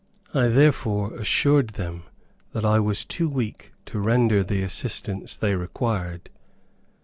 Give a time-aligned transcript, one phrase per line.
[0.33, 2.05] I therefore assured them
[2.53, 6.31] that I was too weak to render the assistance they required.